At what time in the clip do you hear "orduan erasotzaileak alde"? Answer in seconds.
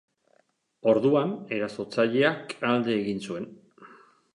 0.93-3.01